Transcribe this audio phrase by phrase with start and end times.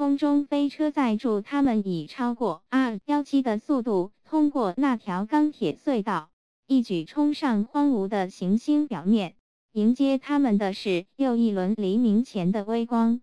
[0.00, 6.30] 空中飞车载住他们以超过 R 幺七的速度通过那条钢铁隧道，
[6.66, 9.34] 一举冲上荒芜的行星表面。
[9.72, 13.20] 迎接他们的是又一轮黎明前的微光，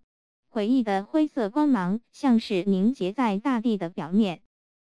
[0.54, 4.42] 诡异的灰色光芒像是凝结在大地的表面。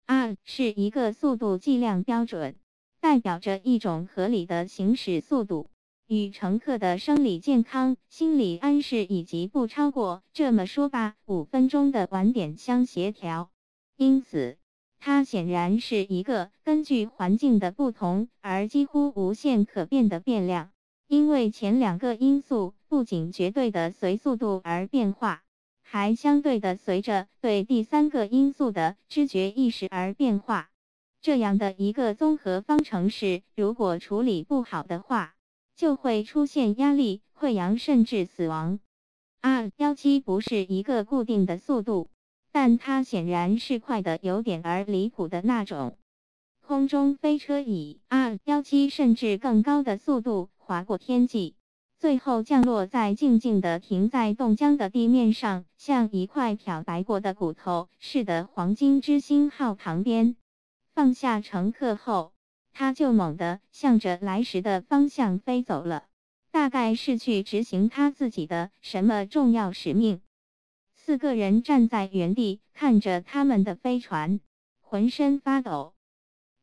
[0.05, 2.57] R 是一个速度计量标准，
[3.00, 5.71] 代表着一种合理的行驶速度。
[6.12, 13.49] 与乘客的生理健康、心理安适以及不超过这么说吧五分钟的晚点相协调，
[13.95, 14.58] 因此
[15.00, 20.72] 它显然是一个根据环境的不同而几乎无限可变的变量。
[21.08, 25.44] 因为前两个因素不仅绝对的随速度而变化，
[25.81, 30.72] 还相对的随着对第三个因素的知觉意识而变化。
[31.22, 35.36] 这样的一个综合方程式，如果处理不好的话，
[35.81, 38.80] 就会出现压力溃疡，甚至死亡。
[39.41, 42.12] R 幺七不是一个固定的速度，
[42.52, 45.97] 但它显然是快的有点儿离谱的那种。
[46.64, 51.56] 空中飞车以 R 幺七甚至更高的速度划过天际，
[51.97, 60.36] 最后降落在静静的停在冻僵的地面上，像一块漂白过的骨头似的黄金之星号旁边。
[60.94, 62.34] 放下乘客后。
[62.73, 66.05] 他就猛地向着来时的方向飞走了，
[66.52, 70.22] 大概是去执行他自己的什么重要使命。
[70.94, 74.39] 四个人站在原地看着他们的飞船，
[74.81, 75.95] 浑身发抖。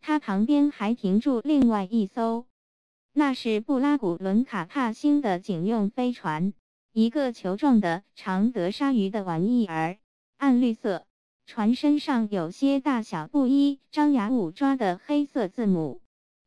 [0.00, 2.46] 他旁边还停住另外一艘，
[3.12, 6.54] 那是布拉古伦卡帕星的警用飞船，
[6.92, 9.98] 一个球状的长得鲨鱼的玩意儿，
[10.36, 11.07] 暗绿色，
[11.48, 16.02] 船身上有些大小不一、张牙舞爪的黑色字母。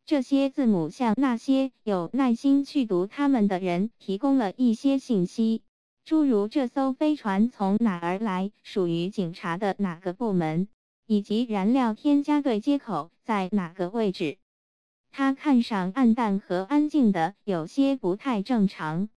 [0.06, 5.64] 这些字母向那些有耐心去读它们的人提供了一些信息，
[6.06, 10.68] 诸如这艘飞船从哪儿来，属于警察的哪个部门，
[11.08, 14.38] 以及燃料添加对接口在哪个位置。
[15.10, 19.10] 它看上暗淡和安静的，有些不太正常。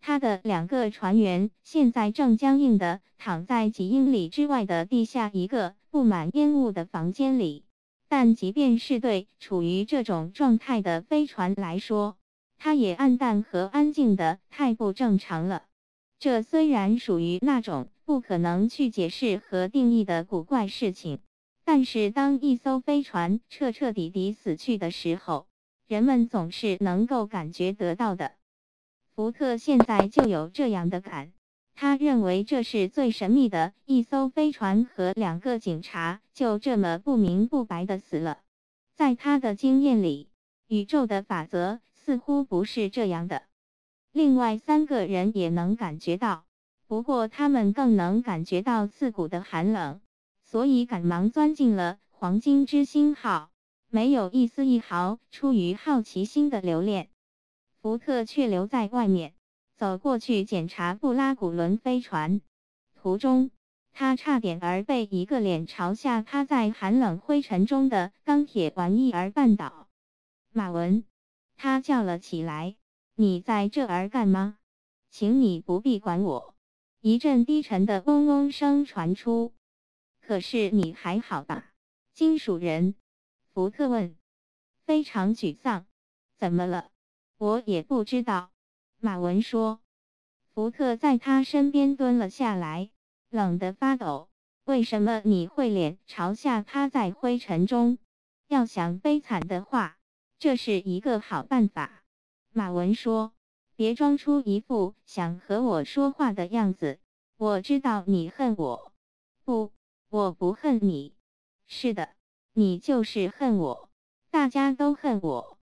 [0.00, 7.64] 他的两个船员现在正僵硬地躺在几英里之外的地下一个布满烟雾的房间里。
[8.08, 12.16] 但即便是对处于这种状态的飞船来说，
[12.58, 15.62] 它也暗淡和安静的太不正常了。
[16.18, 21.20] 这虽然属于那种不可能去解释和定义的古怪事情，
[21.64, 25.46] 但是当一艘飞船彻彻底底死去的时候，
[25.86, 28.32] 人们总是能够感觉得到的。
[29.14, 31.32] 福特现在就有这样的感。
[31.74, 38.38] 他认为这是最神秘的一艘飞船，和两个警察就这么不明不白的死了。
[38.94, 40.28] 在他的经验里，
[40.66, 43.44] 宇宙的法则似乎不是这样的。
[44.12, 46.44] 另外三个人也能感觉到，
[46.86, 50.00] 不过他们更能感觉到刺骨的寒冷，
[50.42, 53.50] 所以赶忙钻进了黄金之星号，
[53.88, 57.09] 没有一丝一毫出于好奇心的留恋。
[57.80, 59.34] 福特却留在外面。
[59.76, 62.42] 走过去检查布拉古伦飞船，
[62.94, 63.50] 途中
[63.92, 69.88] 他差点儿被一个脸朝下趴在寒冷灰尘中的钢铁玩意儿绊倒。
[70.52, 71.04] 马文，
[71.56, 72.76] 他叫了起来
[73.16, 74.58] ：“你在这儿干嘛？
[75.08, 76.54] 请你不必管我。”
[77.00, 79.54] 一阵低沉的嗡嗡声传出。
[80.20, 81.72] 可是你还好吧，
[82.12, 82.94] 金属人？
[83.54, 84.14] 福特问。
[84.84, 85.86] 非常沮丧。
[86.36, 86.89] 怎么了？
[87.40, 88.50] 我也不知道。
[88.98, 89.80] 马文说
[90.52, 92.90] ：“福特在他身边蹲了下来，
[93.30, 94.28] 冷得发抖。
[94.64, 97.96] 为什么你会脸朝下趴在灰尘中？
[98.46, 99.96] 要想悲惨的话，
[100.38, 102.02] 这是一个好办法。”
[102.52, 103.32] 马文说
[103.74, 106.98] ：“别装出一副想和我说话的样子。
[107.38, 108.92] 我知道你恨我。
[109.44, 109.72] 不，
[110.10, 111.14] 我不恨你。
[111.66, 112.10] 是的，
[112.52, 113.88] 你就是恨我。
[114.30, 115.56] 大家都恨我。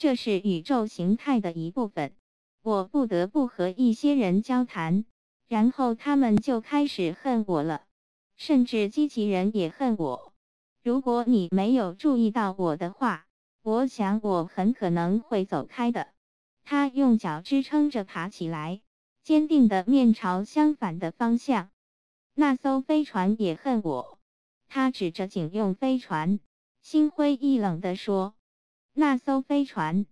[0.00, 2.14] 这是宇宙形态的一部分。”
[2.64, 5.04] 我不得不和一些人交谈，
[5.46, 7.84] 然后他们就开始恨我了，
[8.36, 10.32] 甚至机器人也恨我。
[10.82, 13.26] 如果你没有注意到我的话，
[13.62, 16.08] 我想我很可能会走开的。
[16.64, 18.80] 他用脚支撑着爬起来，
[19.22, 21.70] 坚定地面朝相反的方向。
[22.34, 24.18] 那艘飞船也恨我。
[24.68, 26.40] 他指着警用飞船，
[26.82, 28.34] 心灰意冷地说
[29.00, 30.04] ：“那艘飞船。”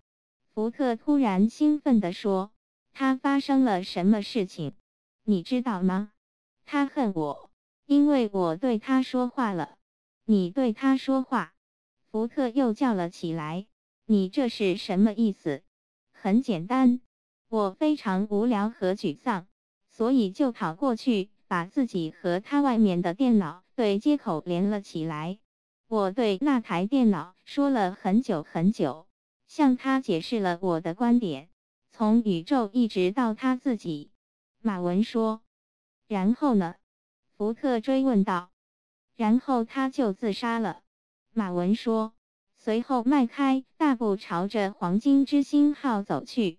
[0.54, 2.50] 福特突然兴奋地说
[2.94, 4.72] ：“他发生了什么事情？
[5.24, 6.10] 你知道吗？
[6.64, 7.50] 他恨我，
[7.84, 9.76] 因为我对他说话了。
[10.24, 11.52] 你对他说话？”
[12.10, 13.66] 福特又叫了起来
[14.06, 15.62] ：“你这是什么意思？”
[16.10, 17.02] 很简单，
[17.50, 19.46] 我非常无聊和沮丧，
[19.90, 25.38] 所以就跑过去把自己和他外面的电脑对接口连了起来。
[25.90, 29.06] 我对那台电脑说了很久很久，
[29.46, 31.48] 向他解释了我的观点，
[31.90, 34.10] 从宇宙一直到他自己。
[34.60, 35.40] 马文说。
[36.06, 36.74] 然后呢？
[37.36, 38.50] 福特追问道。
[39.16, 40.82] 然后他就自杀了。
[41.32, 42.12] 马文说。
[42.58, 46.58] 随后迈开大步朝着黄金之星号走去。